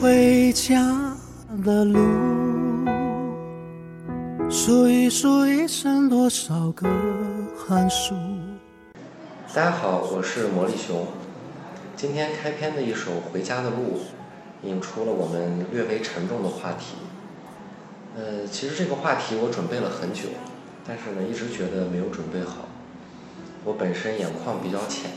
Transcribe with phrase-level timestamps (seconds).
[0.00, 1.14] 回家
[1.62, 1.98] 的路，
[4.48, 6.88] 数一数一生多少个
[7.54, 8.14] 寒暑。
[9.54, 11.06] 大家好，我是魔力熊。
[11.96, 13.76] 今天开篇的一首《回家的路》，
[14.66, 16.96] 引出了我们略微沉重的话题。
[18.16, 20.30] 呃，其实这个话题我准备了很久，
[20.88, 22.66] 但是呢，一直觉得没有准备好。
[23.66, 25.10] 我本身眼眶比较浅，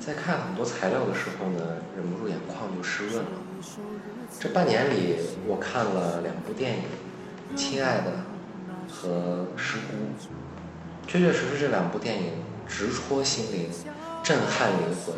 [0.00, 3.30] 在看很多材料的时候呢，忍不住眼眶就湿润了。
[4.40, 5.16] 这半年里，
[5.46, 6.82] 我看了两部电影，
[7.56, 8.12] 《亲爱的》
[8.92, 10.26] 和《失孤》，
[11.08, 12.32] 确确实实这两部电影。
[12.64, 13.68] 直戳心灵，
[14.22, 15.14] 震撼灵魂，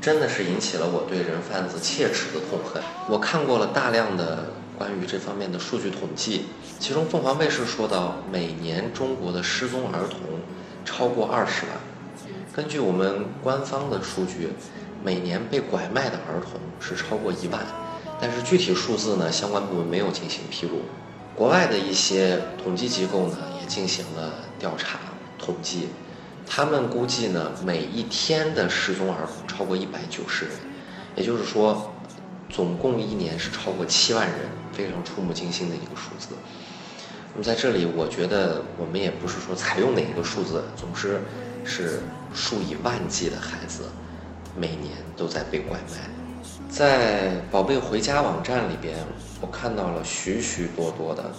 [0.00, 2.82] 真的是引起了我对人贩子切齿的痛恨。
[3.10, 4.46] 我看过了大量的
[4.78, 6.46] 关于这方面的数据统计，
[6.78, 10.20] 其中凤凰卫视说到，每年中国的失踪儿童
[10.86, 11.74] 超过二十万。
[12.54, 14.50] 根据我们官方的数据，
[15.04, 17.60] 每年被拐卖的儿童是超过一万，
[18.20, 20.82] 但是具体数字呢，相关部门没有进行披露。
[21.34, 24.98] 国外的一些统计机构呢，也进行了调查
[25.38, 25.88] 统计。
[26.46, 30.54] 他们估计呢，每一天的失踪儿童超过一百九十人，
[31.16, 31.90] 也就是说，
[32.50, 34.38] 总共一年是超过七万人，
[34.72, 36.34] 非常触目惊心的一个数字。
[37.32, 41.20] 那么在这里，我觉得我们也不是说采用哪一个数字，总之
[41.64, 42.00] 是
[42.34, 43.84] 数以万计的孩子
[44.56, 46.10] 每年都在被拐卖。
[46.68, 48.96] 在宝贝回家网站里边，
[49.40, 51.30] 我看到了许许多多的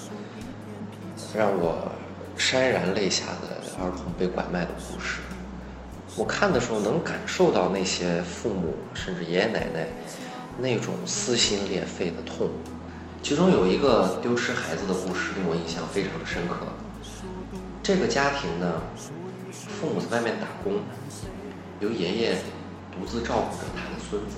[1.36, 1.92] 让我。
[2.36, 5.20] 潸然泪下的儿童被拐卖的故事，
[6.18, 9.86] 我看的时候能感受到那些父母甚至爷爷奶奶
[10.58, 12.50] 那种撕心裂肺的痛。
[13.22, 16.66] 其中有一个丢失孩子的故事令我印象非常的深刻。
[17.84, 18.82] 这个家庭呢，
[19.52, 20.82] 父母在外面打工，
[21.82, 22.36] 由爷爷
[22.94, 24.38] 独自照顾着他的孙子，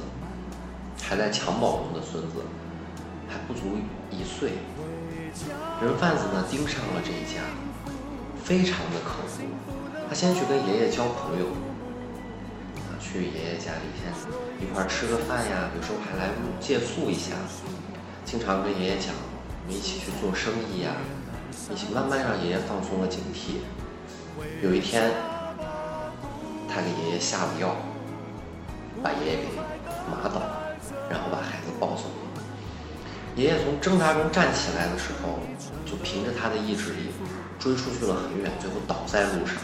[1.04, 2.44] 还在襁褓中的孙子
[3.28, 3.78] 还不足
[4.10, 4.54] 一岁。
[5.82, 7.42] 人贩子呢盯上了这一家。
[8.46, 11.48] 非常的可恶，他先去跟爷爷交朋友，
[13.02, 14.14] 去爷爷家里先
[14.62, 17.34] 一块吃个饭呀，有时候还来借宿一下，
[18.24, 19.16] 经常跟爷爷讲，
[19.66, 20.92] 我们一起去做生意呀，
[21.72, 23.66] 一起慢慢让爷爷放松了警惕。
[24.62, 25.12] 有一天，
[26.70, 27.76] 他给爷爷下了药，
[29.06, 29.54] 把爷爷给
[30.10, 30.42] 麻倒，
[31.08, 32.10] 然后把孩子抱走。
[33.36, 35.38] 爷爷从挣扎中站起来的时候，
[35.86, 37.14] 就凭着他的意志力。
[37.58, 39.56] 追出去了很远，最后倒在路上，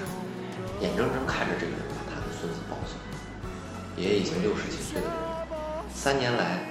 [0.80, 2.96] 眼睁睁看着这个人把他的孙子抱走。
[3.96, 5.16] 爷爷已经六十几岁的人，
[5.94, 6.66] 三年来，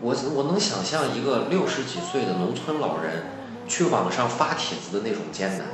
[0.00, 3.24] 我我能想象一个六十几岁的农村老人
[3.68, 5.66] 去网上发帖子的那种艰难，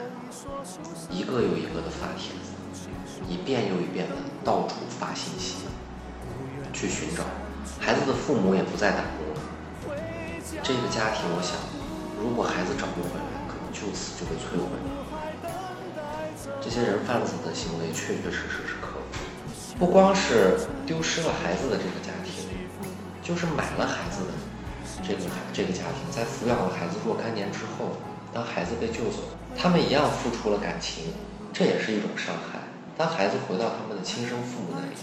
[1.09, 2.50] 一个又一个的发帖子，
[3.28, 5.56] 一遍又一遍的到处发信息，
[6.72, 7.22] 去寻找
[7.80, 10.00] 孩子的父母也不再打工了。
[10.62, 11.56] 这个家庭，我想，
[12.20, 13.32] 如果孩子找不回来。
[13.52, 14.88] 可能就此就被摧毁了。
[16.58, 19.04] 这些人贩子的行为确确实实是可恶，
[19.78, 22.48] 不光是丢失了孩子的这个家庭，
[23.22, 24.32] 就是买了孩子的
[25.06, 25.20] 这个
[25.52, 27.92] 这个家庭，在抚养了孩子若干年之后，
[28.32, 29.20] 当孩子被救走，
[29.54, 31.12] 他们一样付出了感情，
[31.52, 32.58] 这也是一种伤害。
[33.02, 34.94] 当孩子回到他们的亲生父母那里，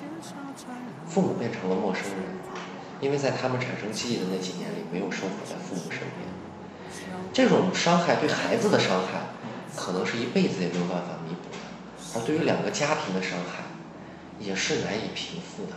[1.06, 2.40] 父母变成了陌生人，
[3.02, 6.24] 因为在他们产生记忆的那几年里，没有生活在父母身边。
[7.34, 9.36] 这种伤害对孩子的伤害，
[9.76, 13.66] 可能是一辈子也没有办法弥补的；而对于两个家庭的伤害，
[14.40, 15.76] 也是难以平复的。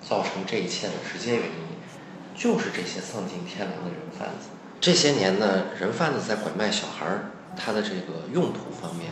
[0.00, 1.74] 造成这一切的直接原因，
[2.36, 4.50] 就是这些丧尽天良的人贩子。
[4.80, 9.10] 这些年呢，人贩子在拐卖小孩儿，他的这个用途方面，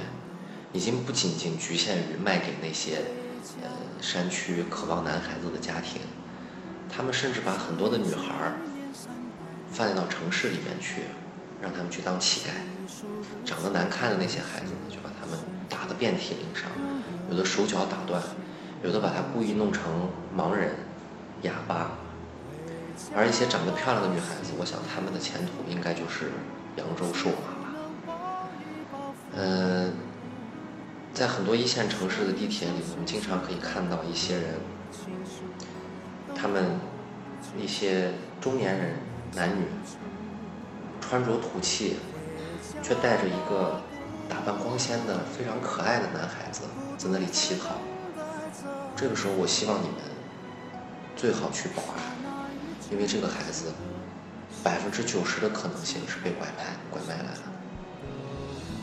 [0.74, 2.98] 已经不仅仅局限于卖给那些
[3.62, 3.70] 呃
[4.02, 6.02] 山区渴望男孩子的家庭，
[6.94, 8.52] 他们甚至把很多的女孩儿
[9.72, 11.04] 放到城市里面去。
[11.62, 12.50] 让他们去当乞丐，
[13.42, 16.68] 长得难看的那些孩子呢就把他们打得遍体鳞伤，
[17.30, 18.22] 有的手脚打断，
[18.82, 20.74] 有的把他故意弄成盲人、
[21.40, 21.92] 哑巴。
[23.16, 26.32] 而一些长得漂亮的女孩子，我想他们的前途应该就是
[26.76, 27.72] 扬州瘦马吧。
[29.37, 29.90] 嗯，
[31.14, 34.55] 在很多一线城市的地铁里，我们经常可以看到一些人，
[36.34, 36.78] 他们
[37.56, 38.96] 一些中年人，
[39.34, 39.64] 男女。
[41.06, 41.99] 穿着土气，
[42.82, 43.78] 却带着一个
[44.26, 46.62] 打扮光鲜的、非常可爱的男孩子
[46.96, 47.76] 在那里乞讨。
[48.96, 49.96] 这个时候，我希望你们
[51.14, 52.49] 最好去报案，
[52.90, 53.75] 因为这个孩子
[54.64, 57.53] 百分之九十的可能性是被拐卖、拐卖来的。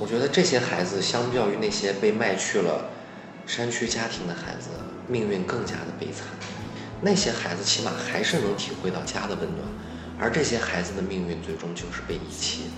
[0.01, 2.89] 我觉得这些孩子相较于那些被卖去了
[3.45, 4.69] 山区家庭的孩子，
[5.07, 6.25] 命运更加的悲惨。
[7.01, 9.61] 那些孩子起码还是能体会到家的温暖，
[10.17, 12.71] 而这些孩子的命运最终就是被遗弃。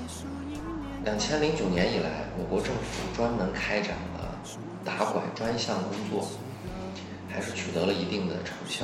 [1.05, 4.37] 两千零九年以来，我国政府专门开展了
[4.83, 6.27] 打拐专项工作，
[7.29, 8.83] 还是取得了一定的成效。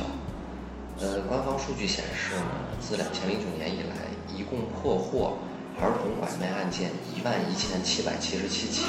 [1.01, 2.45] 呃，官方数据显示呢，
[2.79, 5.37] 自两千零九年以来，一共破获
[5.81, 8.85] 儿童拐卖案件一万一千七百七十七起。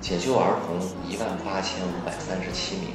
[0.00, 0.78] 解救儿童
[1.10, 2.94] 一万八千五百三十七名，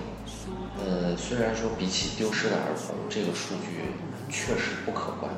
[0.79, 3.91] 呃，虽然说比起丢失的儿童，这个数据
[4.29, 5.29] 确实不可观，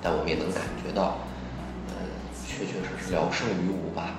[0.00, 1.18] 但我们也能感觉到，
[1.88, 1.94] 呃，
[2.46, 4.14] 确确实实聊胜于无吧。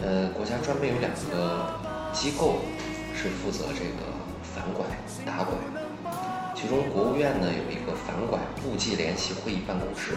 [0.00, 1.70] 呃，国家专门有两个
[2.12, 2.58] 机构
[3.14, 4.02] 是负责这个
[4.42, 4.84] 反拐
[5.24, 5.54] 打拐，
[6.62, 10.14] 其中国务院呢有一个反拐部际联席会议办公室。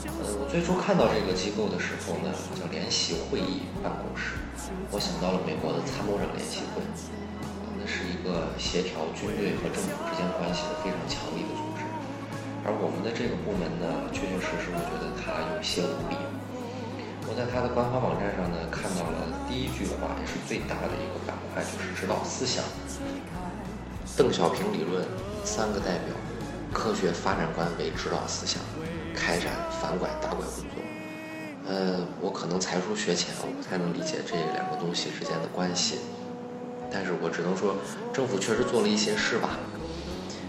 [0.00, 4.40] 呃，我最初看到这个机构的时候呢，叫联席会议办公室，
[4.88, 6.80] 我想到了美国的参谋长联席会，
[7.76, 11.84] 那是一个协调军队和政府之间关系的非常强力的组织。
[12.64, 16.16] 而我们的这个部门呢，确确实实，我觉得它有些无力。
[17.28, 22.64] 我在它的官方网站上呢，看到了第一句话，也是最大的一个板块，就是指导思想。
[24.16, 25.04] 邓小平理论
[25.48, 26.14] 三个代表，
[26.74, 28.60] 科学发展观为指导思想。
[29.14, 29.50] 开展
[29.80, 30.78] 反拐打拐工作，
[31.66, 35.98] 呃，我可能才疏学浅，我不太能理解这两个东西之间的关系，
[36.92, 37.74] 但是我只能说，
[38.12, 39.58] 政府确实做了一些事吧。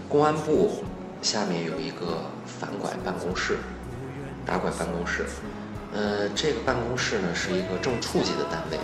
[0.08, 0.84] 公安部
[1.20, 3.56] 下面有一个反拐办公室、
[4.46, 5.24] 打拐办公室，
[5.92, 8.78] 呃，这个办公室呢是一个正处级的单位，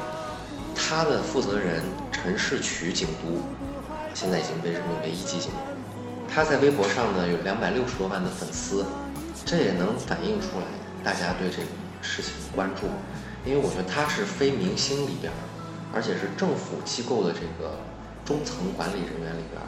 [0.74, 3.38] 他的负责人陈世渠警督，
[4.14, 5.75] 现在已经被任命为一级警督，
[6.32, 8.84] 他在微博上呢有两百六十多万的粉丝。
[9.44, 10.66] 这也能反映出来
[11.04, 11.68] 大家对这个
[12.02, 12.88] 事情的关注，
[13.48, 15.32] 因为我觉得他是非明星里边，
[15.94, 17.78] 而且是政府机构的这个
[18.24, 19.62] 中层管理人员里边，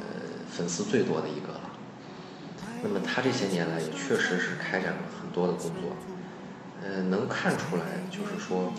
[0.00, 1.60] 呃，粉丝最多的一个了。
[2.82, 5.94] 那么他这些年来也确实是开展了很多的工作，
[6.82, 8.72] 呃，能看出来就是说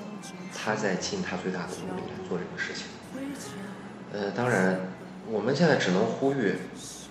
[0.53, 2.87] 他在尽他最大的努力来做这个事情。
[4.11, 4.77] 呃，当然
[5.31, 6.55] 我们现在只能呼吁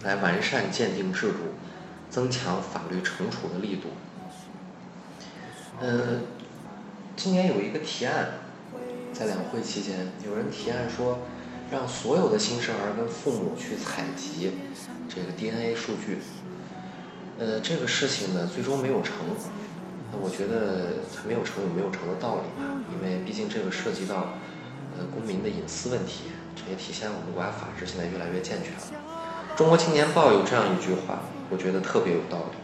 [0.03, 1.39] 来完善鉴定制度。
[2.13, 3.89] 增强法律惩处的力度。
[5.81, 6.21] 呃，
[7.17, 8.33] 今年有一个提案，
[9.15, 11.21] 在两会期间，有人提案说，
[11.71, 14.53] 让所有的新生儿跟父母去采集
[15.09, 16.19] 这个 DNA 数据。
[17.39, 19.15] 呃，这个事情呢，最终没有成。
[20.13, 24.35] 那我觉得它没有成有没有成的道理吧，因为毕竟这个涉及到
[24.99, 26.25] 呃公民的隐私问题，
[26.57, 29.01] 这也体现我们国家法治现在越来越健全了。
[29.57, 31.21] 中国青年报有这样一句话。
[31.51, 32.57] 我觉得特别有道理，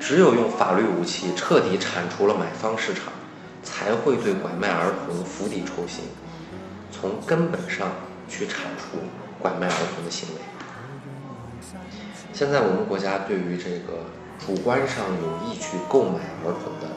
[0.00, 3.12] 只有用法律武器彻底铲除了买方市场，
[3.62, 6.04] 才会对拐卖儿童釜底抽薪，
[6.90, 7.92] 从根本上
[8.26, 8.96] 去铲除
[9.38, 10.40] 拐卖儿童的行为。
[12.32, 14.06] 现在我们国家对于这个
[14.38, 16.88] 主观上有意去购买儿童的，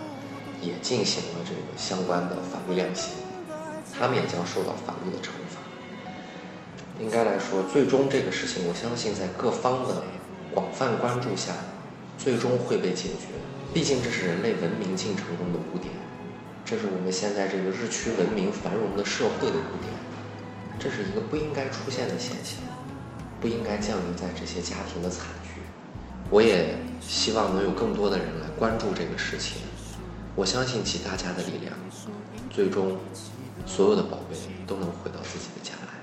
[0.61, 3.15] 也进行了这个相关的法律量刑，
[3.91, 5.59] 他们也将受到法律的惩罚。
[6.99, 10.03] 应该来说，最终这个事情，我相信在各方的。
[10.53, 11.51] 广泛关注下，
[12.15, 13.25] 最终会被解决。
[13.73, 15.91] 毕竟这是人类文明进程中的污点，
[16.63, 19.89] 这是我们现在这个日趋文明繁荣的社会的污点。
[20.77, 22.61] 这是一个不应该出现的现象，
[23.41, 25.59] 不应该降临在这些家庭的惨剧。
[26.29, 29.57] 我也希望能有更多的人来关注这个事情。
[30.35, 31.73] 我相信集大家的力量，
[32.51, 32.95] 最终
[33.65, 36.02] 所有的宝贝都能回到自己的家来。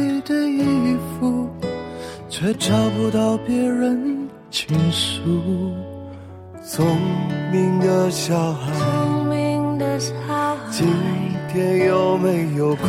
[2.41, 4.27] 却找不到别人？
[4.49, 5.21] 倾诉，
[6.65, 6.83] 聪
[7.51, 8.71] 明的小孩，
[10.71, 10.87] 今
[11.53, 12.87] 天有没有哭？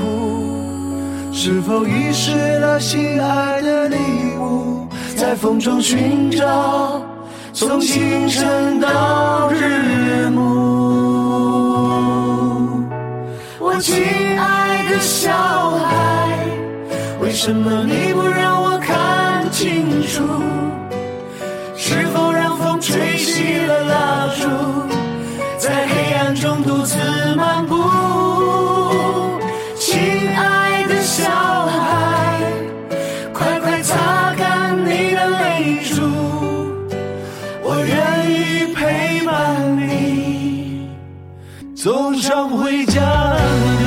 [1.35, 3.97] 是否遗失了心爱的礼
[4.41, 4.89] 物？
[5.19, 7.03] 在风中寻找，
[7.53, 10.41] 从清晨到日暮。
[13.61, 14.03] 我亲
[14.39, 15.31] 爱的小
[15.73, 16.39] 孩，
[17.21, 18.52] 为什么你不让
[41.83, 43.82] 走上回家。